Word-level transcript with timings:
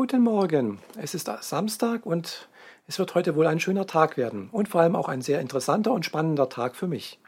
Guten 0.00 0.22
Morgen. 0.22 0.78
Es 0.96 1.12
ist 1.12 1.30
Samstag 1.42 2.06
und 2.06 2.48
es 2.86 2.98
wird 2.98 3.14
heute 3.14 3.36
wohl 3.36 3.46
ein 3.46 3.60
schöner 3.60 3.86
Tag 3.86 4.16
werden 4.16 4.48
und 4.50 4.66
vor 4.66 4.80
allem 4.80 4.96
auch 4.96 5.10
ein 5.10 5.20
sehr 5.20 5.42
interessanter 5.42 5.92
und 5.92 6.06
spannender 6.06 6.48
Tag 6.48 6.74
für 6.74 6.86
mich. 6.86 7.18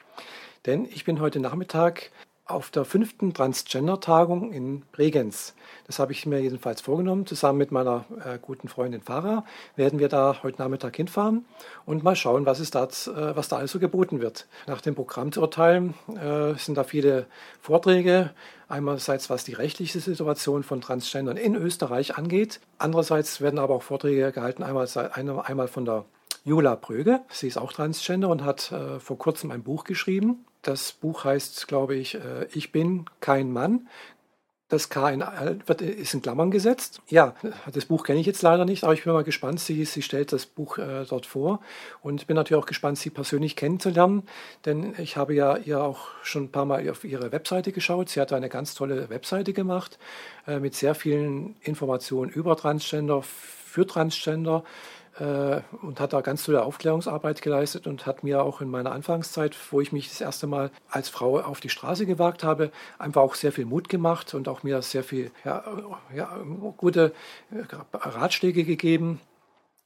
Denn 0.65 0.87
ich 0.87 1.05
bin 1.05 1.21
heute 1.21 1.39
Nachmittag 1.39 2.11
auf 2.53 2.71
der 2.71 2.85
fünften 2.85 3.35
Transgender-Tagung 3.35 4.53
in 4.53 4.83
Bregenz. 4.93 5.55
Das 5.87 5.99
habe 5.99 6.13
ich 6.13 6.27
mir 6.27 6.41
jedenfalls 6.41 6.81
vorgenommen. 6.81 7.27
Zusammen 7.27 7.59
mit 7.59 7.73
meiner 7.73 8.05
äh, 8.25 8.39
guten 8.41 8.69
Freundin 8.69 9.01
Farah 9.01 9.45
werden 9.77 9.99
wir 9.99 10.09
da 10.09 10.43
heute 10.43 10.61
Nachmittag 10.61 10.97
hinfahren 10.97 11.45
und 11.87 12.03
mal 12.05 12.17
schauen, 12.17 12.47
was, 12.47 12.71
da, 12.71 12.85
äh, 12.85 13.37
was 13.37 13.49
da 13.49 13.57
also 13.57 13.79
geboten 13.79 14.21
wird. 14.21 14.47
Nach 14.67 14.81
dem 14.81 14.95
Programm 14.95 15.33
zu 15.33 15.41
urteilen 15.41 15.95
äh, 16.09 16.55
sind 16.59 16.77
da 16.77 16.85
viele 16.85 17.27
Vorträge. 17.61 18.31
Einerseits 18.69 19.29
was 19.29 19.45
die 19.45 19.53
rechtliche 19.53 20.01
Situation 20.01 20.63
von 20.63 20.81
Transgendern 20.81 21.37
in 21.37 21.55
Österreich 21.57 22.17
angeht. 22.17 22.61
Andererseits 22.79 23.41
werden 23.41 23.59
aber 23.59 23.75
auch 23.75 23.83
Vorträge 23.83 24.33
gehalten, 24.33 24.63
einmal, 24.63 24.89
einmal 25.45 25.69
von 25.69 25.85
der 25.85 26.07
Jula 26.45 26.77
Pröge. 26.77 27.21
Sie 27.29 27.49
ist 27.49 27.59
auch 27.59 27.73
Transgender 27.73 28.29
und 28.29 28.45
hat 28.45 28.73
äh, 28.73 28.99
vor 28.99 29.19
kurzem 29.19 29.51
ein 29.51 29.63
Buch 29.63 29.85
geschrieben. 29.85 30.45
Das 30.63 30.93
Buch 30.93 31.25
heißt, 31.25 31.67
glaube 31.69 31.97
ich, 31.97 32.15
äh, 32.15 32.47
Ich 32.53 32.73
bin 32.73 33.07
kein 33.21 33.53
Mann. 33.53 33.89
Das 34.69 34.89
K 34.89 35.11
in, 35.11 35.23
wird, 35.67 35.83
ist 35.83 36.15
in 36.15 36.23
Klammern 36.23 36.51
gesetzt. 36.51 37.03
Ja, 37.09 37.35
das 37.71 37.85
Buch 37.85 38.05
kenne 38.05 38.21
ich 38.21 38.27
jetzt 38.27 38.41
leider 38.41 38.65
nicht, 38.65 38.85
aber 38.85 38.95
ich 38.95 39.05
bin 39.05 39.13
mal 39.13 39.23
gespannt. 39.23 39.61
Sie, 39.61 39.85
sie 39.85 40.01
stellt 40.01 40.33
das 40.33 40.47
Buch 40.47 40.79
äh, 40.79 41.05
dort 41.07 41.27
vor 41.27 41.61
und 42.01 42.27
bin 42.27 42.37
natürlich 42.37 42.63
auch 42.63 42.67
gespannt, 42.67 42.97
sie 42.97 43.11
persönlich 43.11 43.55
kennenzulernen, 43.55 44.23
denn 44.65 44.95
ich 44.97 45.19
habe 45.19 45.35
ja 45.35 45.59
ihr 45.59 45.83
auch 45.83 46.09
schon 46.23 46.45
ein 46.45 46.53
paar 46.53 46.65
Mal 46.65 46.89
auf 46.89 47.05
ihre 47.05 47.33
Webseite 47.33 47.71
geschaut. 47.71 48.09
Sie 48.09 48.19
hat 48.19 48.33
eine 48.33 48.49
ganz 48.49 48.75
tolle 48.75 49.11
Webseite 49.11 49.53
gemacht 49.53 49.99
äh, 50.47 50.59
mit 50.59 50.75
sehr 50.75 50.95
vielen 50.95 51.55
Informationen 51.61 52.31
über 52.31 52.57
Transgender, 52.57 53.21
für 53.21 53.87
Transgender 53.87 54.65
und 55.19 56.01
hat 56.01 56.15
da 56.15 56.23
ganz 56.23 56.45
tolle 56.45 56.65
Aufklärungsarbeit 56.65 57.43
geleistet 57.43 57.87
und 57.87 58.07
hat 58.07 58.25
mir 58.25 58.43
auch 58.43 58.63
in 58.63 58.71
meiner 58.71 58.93
Anfangszeit, 58.93 59.55
wo 59.71 59.81
ich 59.81 59.93
mich 59.93 60.09
das 60.09 60.21
erste 60.23 60.47
Mal 60.47 60.71
als 60.89 61.11
Frau 61.11 61.39
auf 61.39 61.61
die 61.61 61.69
Straße 61.69 62.07
gewagt 62.07 62.43
habe, 62.45 62.71
einfach 62.99 63.21
auch 63.21 63.35
sehr 63.35 63.53
viel 63.53 63.67
Mut 63.67 63.91
gemacht 63.91 64.33
und 64.33 64.49
auch 64.49 64.63
mir 64.63 64.81
sehr 64.81 65.05
viel 65.05 65.31
ja, 65.45 65.65
ja, 66.15 66.39
gute 66.77 67.13
äh, 67.51 67.63
Ratschläge 67.93 68.65
gegeben. 68.65 69.21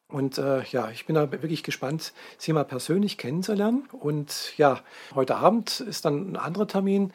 Und 0.08 0.38
äh, 0.38 0.62
ja, 0.70 0.90
ich 0.90 1.06
bin 1.06 1.16
da 1.16 1.30
wirklich 1.32 1.64
gespannt, 1.64 2.12
Sie 2.38 2.52
mal 2.52 2.64
persönlich 2.64 3.18
kennenzulernen. 3.18 3.88
Und 3.90 4.56
ja, 4.56 4.80
heute 5.14 5.36
Abend 5.36 5.80
ist 5.80 6.04
dann 6.04 6.32
ein 6.32 6.36
anderer 6.36 6.68
Termin, 6.68 7.12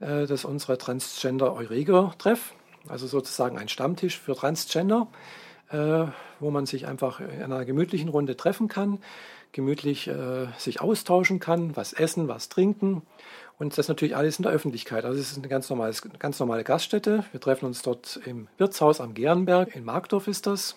äh, 0.00 0.20
das 0.20 0.30
ist 0.30 0.44
unsere 0.44 0.78
Transgender 0.78 1.52
Eurego-Treff, 1.52 2.54
also 2.88 3.08
sozusagen 3.08 3.58
ein 3.58 3.68
Stammtisch 3.68 4.18
für 4.18 4.36
Transgender. 4.36 5.08
Äh, 5.70 6.06
wo 6.40 6.50
man 6.50 6.64
sich 6.64 6.86
einfach 6.86 7.20
in 7.20 7.42
einer 7.42 7.66
gemütlichen 7.66 8.08
Runde 8.08 8.38
treffen 8.38 8.68
kann, 8.68 9.00
gemütlich 9.52 10.08
äh, 10.08 10.46
sich 10.56 10.80
austauschen 10.80 11.40
kann, 11.40 11.76
was 11.76 11.92
essen, 11.92 12.26
was 12.26 12.48
trinken. 12.48 13.02
Und 13.58 13.76
das 13.76 13.88
natürlich 13.88 14.16
alles 14.16 14.38
in 14.38 14.44
der 14.44 14.52
Öffentlichkeit. 14.52 15.04
Also 15.04 15.20
es 15.20 15.32
ist 15.32 15.36
eine 15.36 15.48
ganz, 15.48 15.68
normales, 15.68 16.02
ganz 16.18 16.38
normale 16.38 16.64
Gaststätte. 16.64 17.24
Wir 17.32 17.40
treffen 17.40 17.66
uns 17.66 17.82
dort 17.82 18.20
im 18.24 18.48
Wirtshaus 18.56 19.00
am 19.00 19.14
Gernberg. 19.14 19.74
In 19.74 19.84
Markdorf 19.84 20.28
ist 20.28 20.46
das. 20.46 20.76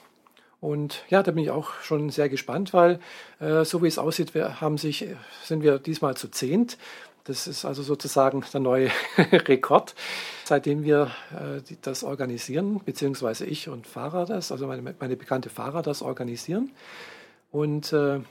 Und 0.59 1.03
ja, 1.09 1.23
da 1.23 1.31
bin 1.31 1.43
ich 1.43 1.51
auch 1.51 1.73
schon 1.81 2.09
sehr 2.09 2.27
gespannt, 2.27 2.73
weil 2.73 2.99
äh, 3.39 3.63
so 3.63 3.81
wie 3.81 3.87
es 3.87 3.97
aussieht, 3.97 4.35
wir 4.35 4.61
haben 4.61 4.77
sich, 4.77 5.07
sind 5.43 5.63
wir 5.63 5.79
diesmal 5.79 6.17
zu 6.17 6.27
zehnt. 6.27 6.77
Das 7.23 7.47
ist 7.47 7.65
also 7.65 7.83
sozusagen 7.83 8.43
der 8.51 8.59
neue 8.59 8.89
Rekord, 9.17 9.95
seitdem 10.43 10.83
wir 10.83 11.11
äh, 11.31 11.61
das 11.81 12.03
organisieren, 12.03 12.81
beziehungsweise 12.83 13.45
ich 13.45 13.69
und 13.69 13.87
Fahrer 13.87 14.25
das, 14.25 14.51
also 14.51 14.67
meine, 14.67 14.95
meine 14.99 15.15
bekannte 15.15 15.49
Fahrer 15.49 15.81
das 15.81 16.01
organisieren. 16.01 16.71
Und 17.51 17.93
äh, 17.93 18.21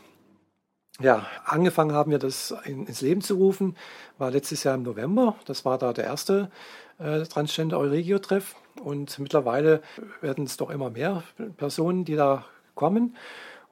ja, 1.00 1.26
angefangen 1.44 1.92
haben 1.92 2.10
wir 2.10 2.18
das 2.18 2.54
in, 2.64 2.86
ins 2.86 3.00
Leben 3.00 3.20
zu 3.20 3.36
rufen, 3.36 3.76
war 4.18 4.30
letztes 4.30 4.64
Jahr 4.64 4.74
im 4.74 4.82
November. 4.82 5.36
Das 5.46 5.64
war 5.64 5.78
da 5.78 5.92
der 5.92 6.04
erste 6.04 6.50
äh, 6.98 7.22
Transgender 7.22 7.78
Euregio-Treff. 7.78 8.54
Und 8.82 9.18
mittlerweile 9.18 9.82
werden 10.20 10.44
es 10.44 10.56
doch 10.56 10.70
immer 10.70 10.90
mehr 10.90 11.22
Personen, 11.56 12.04
die 12.04 12.16
da 12.16 12.44
kommen. 12.74 13.16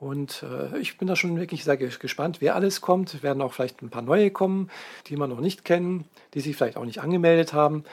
Und 0.00 0.44
äh, 0.44 0.78
ich 0.78 0.96
bin 0.96 1.08
da 1.08 1.16
schon 1.16 1.38
wirklich 1.38 1.64
sehr 1.64 1.76
gespannt, 1.76 2.40
wer 2.40 2.54
alles 2.54 2.80
kommt. 2.80 3.22
Werden 3.22 3.42
auch 3.42 3.52
vielleicht 3.52 3.82
ein 3.82 3.90
paar 3.90 4.02
neue 4.02 4.30
kommen, 4.30 4.70
die 5.06 5.16
wir 5.16 5.26
noch 5.26 5.40
nicht 5.40 5.64
kennen, 5.64 6.04
die 6.34 6.40
sich 6.40 6.56
vielleicht 6.56 6.76
auch 6.76 6.84
nicht 6.84 7.00
angemeldet 7.00 7.52
haben. 7.52 7.84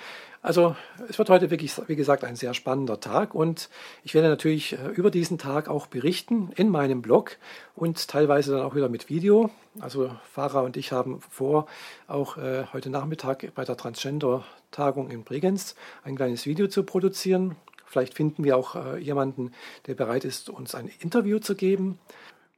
Also 0.46 0.76
es 1.10 1.18
wird 1.18 1.32
heute 1.32 1.50
wirklich, 1.50 1.74
wie 1.88 1.96
gesagt, 1.96 2.24
ein 2.24 2.36
sehr 2.36 2.54
spannender 2.54 3.00
Tag 3.00 3.34
und 3.34 3.68
ich 4.04 4.14
werde 4.14 4.30
natürlich 4.30 4.74
äh, 4.74 4.90
über 4.90 5.10
diesen 5.10 5.40
Tag 5.40 5.68
auch 5.68 5.88
berichten 5.88 6.52
in 6.56 6.70
meinem 6.70 7.02
Blog 7.02 7.38
und 7.74 8.08
teilweise 8.08 8.52
dann 8.52 8.62
auch 8.62 8.76
wieder 8.76 8.88
mit 8.88 9.10
Video. 9.10 9.50
Also 9.80 10.12
Farah 10.32 10.62
und 10.62 10.78
ich 10.78 10.92
haben 10.92 11.20
vor, 11.32 11.66
auch 12.06 12.38
äh, 12.38 12.66
heute 12.74 12.92
Nachmittag 12.92 13.52
bei 13.56 13.66
der 13.66 13.76
Transgender-Tagung 13.76 15.10
in 15.10 15.24
Bregenz 15.24 15.74
ein 16.04 16.16
kleines 16.16 16.46
Video 16.46 16.68
zu 16.68 16.84
produzieren 16.84 17.56
Vielleicht 17.96 18.14
finden 18.14 18.44
wir 18.44 18.58
auch 18.58 18.76
äh, 18.76 18.98
jemanden, 18.98 19.54
der 19.88 19.94
bereit 19.94 20.26
ist, 20.26 20.50
uns 20.50 20.76
ein 20.76 20.92
Interview 21.00 21.40
zu 21.40 21.56
geben. 21.56 21.98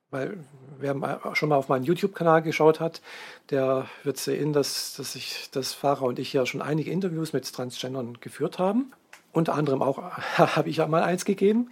Weil 0.10 0.40
wer 0.80 0.96
schon 1.36 1.50
mal 1.50 1.58
auf 1.58 1.70
meinen 1.70 1.84
YouTube-Kanal 1.84 2.42
geschaut 2.42 2.80
hat, 2.80 3.04
der 3.52 3.86
wird 4.04 4.18
sehen, 4.18 4.52
dass, 4.52 4.96
dass 4.96 5.14
ich, 5.14 5.50
das 5.52 5.74
Fahrer 5.74 6.04
und 6.04 6.18
ich 6.18 6.34
ja 6.34 6.48
schon 6.48 6.64
einige 6.64 6.90
Interviews 6.90 7.34
mit 7.34 7.54
Transgendern 7.54 8.18
geführt 8.20 8.58
haben. 8.58 8.94
Unter 9.32 9.54
anderem 9.54 9.84
auch 9.84 10.00
habe 10.38 10.70
ich 10.70 10.78
ja 10.78 10.88
mal 10.88 11.04
eins 11.04 11.24
gegeben. 11.24 11.70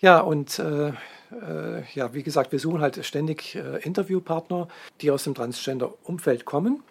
Ja, 0.00 0.18
und 0.18 0.58
äh, 0.58 0.88
äh, 0.88 1.84
ja, 1.94 2.12
wie 2.12 2.24
gesagt, 2.24 2.50
wir 2.50 2.58
suchen 2.58 2.80
halt 2.80 3.04
ständig 3.06 3.54
äh, 3.54 3.78
Interviewpartner, 3.84 4.66
die 5.00 5.12
aus 5.12 5.22
dem 5.22 5.36
Transgender-Umfeld 5.36 6.44
kommen 6.44 6.82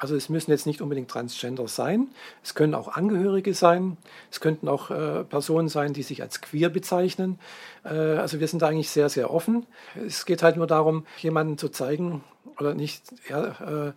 also 0.00 0.16
es 0.16 0.30
müssen 0.30 0.50
jetzt 0.50 0.66
nicht 0.66 0.80
unbedingt 0.80 1.10
Transgender 1.10 1.68
sein, 1.68 2.08
es 2.42 2.54
können 2.54 2.74
auch 2.74 2.88
Angehörige 2.88 3.52
sein, 3.52 3.98
es 4.30 4.40
könnten 4.40 4.66
auch 4.66 4.90
äh, 4.90 5.24
Personen 5.24 5.68
sein, 5.68 5.92
die 5.92 6.02
sich 6.02 6.22
als 6.22 6.40
queer 6.40 6.70
bezeichnen. 6.70 7.38
Äh, 7.84 7.90
also 7.90 8.40
wir 8.40 8.48
sind 8.48 8.62
da 8.62 8.68
eigentlich 8.68 8.88
sehr, 8.88 9.10
sehr 9.10 9.30
offen. 9.30 9.66
Es 9.94 10.24
geht 10.24 10.42
halt 10.42 10.56
nur 10.56 10.66
darum, 10.66 11.04
jemanden 11.18 11.58
zu 11.58 11.68
zeigen 11.68 12.24
oder 12.58 12.74
nicht, 12.74 13.02
ja, 13.28 13.88
äh, 13.88 13.92